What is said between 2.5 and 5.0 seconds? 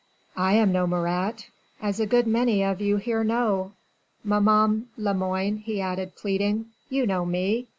of you here know. Maman